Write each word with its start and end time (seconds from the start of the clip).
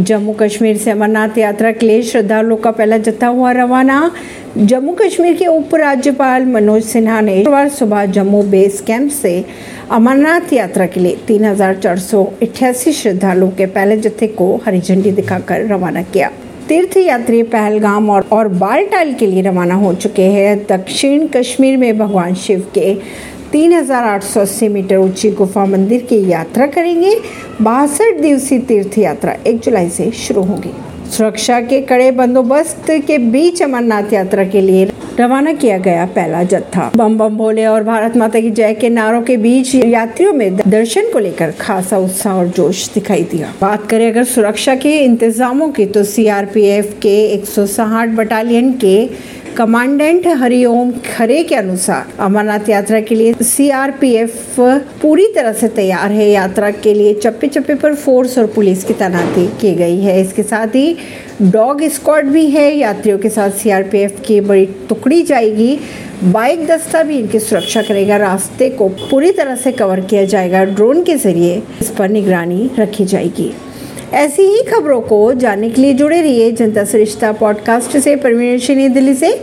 जम्मू 0.00 0.32
कश्मीर 0.32 0.76
से 0.76 0.90
अमरनाथ 0.90 1.38
यात्रा 1.38 1.70
के 1.72 1.86
लिए 1.86 2.02
श्रद्धालुओं 2.02 2.56
का 2.56 2.70
पहला 2.70 2.98
जत्था 2.98 3.26
हुआ 3.28 3.50
रवाना। 3.52 4.10
जम्मू 4.56 4.92
कश्मीर 4.92 5.34
के 5.36 5.46
उपराज्यपाल 5.46 6.44
मनोज 6.46 6.82
सिन्हा 6.82 7.20
ने 7.20 7.36
शुक्रवार 7.36 7.68
सुबह 7.68 8.04
जम्मू 8.06 8.42
बेस 8.50 8.80
कैंप 8.80 9.10
से 9.12 9.44
अमरनाथ 9.90 10.52
यात्रा 10.52 10.86
के 10.86 11.00
लिए 11.00 11.16
तीन 11.26 11.44
हज़ार 11.44 11.76
चार 11.76 11.98
सौ 11.98 12.24
अठासी 12.42 12.92
श्रद्धालुओं 12.92 13.50
के 13.50 13.66
पहले 13.66 13.96
जत्थे 13.96 14.26
को 14.26 14.54
हरी 14.66 14.80
झंडी 14.80 15.10
दिखाकर 15.10 15.66
रवाना 15.66 16.02
किया। 16.04 16.30
तीर्थ 16.68 16.96
यात्री 16.96 17.42
पहलगाम 17.44 18.10
और, 18.10 18.26
और 18.32 18.48
बालटाल 18.48 19.12
के 19.14 19.26
लिए 19.26 19.42
रवाना 19.42 19.74
हो 19.74 19.94
चुके 19.94 20.26
हैं। 20.28 20.56
दक्षिण 20.66 21.26
कश्मीर 21.26 21.76
में 21.76 21.98
भगवान 21.98 22.34
शिव 22.36 22.66
के 22.74 22.96
3,880 23.52 24.68
मीटर 24.68 24.96
ऊँची 24.96 25.30
गुफा 25.30 25.64
मंदिर 25.66 26.02
की 26.02 26.28
यात्रा 26.30 26.66
करेंगे। 26.66 27.14
बासठ 27.60 28.20
दिवसीय 28.20 28.58
तीर्थ 28.58 28.98
यात्रा 28.98 29.36
1 29.46 29.60
जुलाई 29.60 29.88
से 29.88 30.10
शुरू 30.10 30.42
होगी। 30.42 30.72
सुरक्षा 31.10 31.60
के 31.60 31.80
कड़े 31.80 32.10
बंदोबस्त 32.10 32.90
के 33.06 33.18
बीच 33.18 33.62
अमरनाथ 33.62 34.12
यात्रा 34.12 34.44
के 34.44 34.60
लिए 34.60 34.84
रवाना 35.20 35.52
किया 35.52 35.78
गया 35.78 36.04
पहला 36.06 36.42
जत्था। 36.42 36.90
बम 36.96 37.16
बम 37.18 37.36
भोले 37.36 37.64
और 37.66 37.82
भारत 37.84 38.16
माता 38.16 38.40
की 38.40 38.50
जय 38.50 38.74
के 38.74 38.88
नारों 38.88 39.22
के 39.22 39.36
बीच 39.36 39.74
यात्रियों 39.74 40.32
में 40.32 40.56
दर्शन 40.56 41.10
को 41.12 41.18
लेकर 41.18 41.50
खासा 41.50 41.98
उत्साह 41.98 42.34
और 42.34 42.48
जोश 42.48 42.88
दिखाई 42.94 43.22
दिया। 43.22 43.52
बात 43.60 43.88
करें 43.90 44.10
अगर 44.10 44.24
सुरक्षा 44.24 44.74
के 44.74 44.96
इंतजामों 44.98 45.68
की 45.68 45.86
तो 45.86 46.04
सीआरपीएफ 46.04 46.98
के 47.02 47.16
एक 47.24 47.44
बटालियन 48.16 48.72
के 48.72 48.96
कमांडेंट 49.56 50.26
हरिओम 50.26 50.90
खरे 50.90 51.42
के 51.44 51.54
अनुसार 51.54 52.06
अमरनाथ 52.18 52.68
यात्रा 52.68 53.00
के 53.00 53.14
लिए 53.14 53.34
सीआरपीएफ 53.42 54.56
पूरी 55.02 55.26
तरह 55.36 55.52
से 55.52 55.68
तैयार 55.68 56.12
है। 56.12 56.30
यात्रा 56.30 56.70
के 56.70 56.94
लिए 56.94 57.14
चप्पे 57.14 57.48
चप्पे 57.48 57.74
पर 57.74 57.94
फोर्स 57.94 58.38
और 58.38 58.46
पुलिस 58.46 58.84
की 58.84 58.92
तैनाती 58.94 59.46
की 59.46 59.74
गई 59.74 59.96
है। 59.96 60.20
इसके 60.20 60.42
साथ 60.42 60.66
ही 60.66 60.96
डॉग 61.42 61.82
स्क्वाड 61.82 62.26
भी 62.26 62.46
है। 62.50 62.76
यात्रियों 62.76 63.18
के 63.18 63.28
साथ 63.28 63.50
सीआरपीएफ 63.50 64.22
की 64.26 64.40
बड़ी 64.40 64.66
टुकड़ी 64.66 65.22
जाएगी। 65.22 65.78
बाइक 66.24 66.66
दस्ता 66.66 67.02
भी 67.02 67.18
इनकी 67.18 67.38
सुरक्षा 67.38 67.82
करेगा। 67.82 68.16
रास्ते 68.16 68.68
को 68.68 68.88
पूरी 68.88 69.32
तरह 69.32 69.56
से 69.56 69.72
कवर 69.72 70.00
किया 70.00 70.24
जाएगा। 70.24 70.64
ड्रोन 70.64 71.02
के 71.04 71.14
ज़रिए 71.14 71.62
इस 71.80 71.90
पर 71.90 72.08
निगरानी 72.08 72.70
रखी 72.78 73.04
जाएगी। 73.04 73.52
ऐसी 74.12 74.42
ही 74.42 74.62
खबरों 74.62 75.00
को 75.00 75.32
जानने 75.32 75.70
के 75.70 75.82
लिए 75.82 75.94
जुड़े 75.94 76.20
रहिए 76.22 76.52
जनता 76.52 76.84
सरिश्ता 76.84 77.32
पॉडकास्ट 77.32 77.98
से। 77.98 78.16
परवीन 78.16 78.92
दिल्ली 78.92 79.14
से। 79.14 79.38